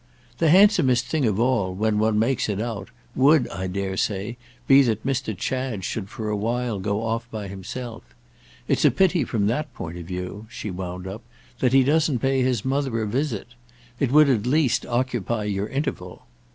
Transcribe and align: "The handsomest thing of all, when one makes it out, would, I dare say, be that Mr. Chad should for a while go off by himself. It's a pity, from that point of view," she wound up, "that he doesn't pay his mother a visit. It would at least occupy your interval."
"The 0.39 0.49
handsomest 0.49 1.05
thing 1.05 1.25
of 1.27 1.39
all, 1.39 1.75
when 1.75 1.99
one 1.99 2.17
makes 2.17 2.49
it 2.49 2.59
out, 2.59 2.89
would, 3.13 3.47
I 3.49 3.67
dare 3.67 3.95
say, 3.97 4.35
be 4.65 4.81
that 4.81 5.05
Mr. 5.05 5.37
Chad 5.37 5.83
should 5.83 6.09
for 6.09 6.27
a 6.27 6.35
while 6.35 6.79
go 6.79 7.03
off 7.03 7.29
by 7.29 7.47
himself. 7.47 8.01
It's 8.67 8.83
a 8.83 8.89
pity, 8.89 9.23
from 9.23 9.45
that 9.45 9.71
point 9.75 9.99
of 9.99 10.07
view," 10.07 10.47
she 10.49 10.71
wound 10.71 11.05
up, 11.05 11.21
"that 11.59 11.73
he 11.73 11.83
doesn't 11.83 12.17
pay 12.17 12.41
his 12.41 12.65
mother 12.65 12.99
a 13.03 13.07
visit. 13.07 13.49
It 13.99 14.11
would 14.11 14.27
at 14.27 14.47
least 14.47 14.87
occupy 14.87 15.43
your 15.43 15.67
interval." 15.67 16.25